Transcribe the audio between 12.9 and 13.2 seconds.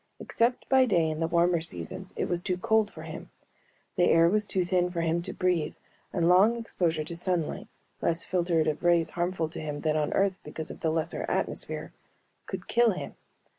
him.